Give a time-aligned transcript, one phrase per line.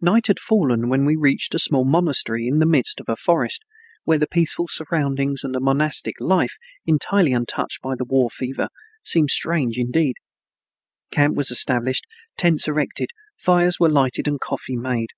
[0.00, 3.64] Night had fallen when we reached a small monastery in the midst of a forest,
[4.04, 6.54] where the peaceful surroundings and the monastic life,
[6.86, 8.68] entirely untouched by the war fever,
[9.02, 10.14] seemed strange indeed.
[11.10, 12.04] Camp was established,
[12.36, 13.10] tents erected,
[13.40, 15.08] fires were lighted, and coffee made.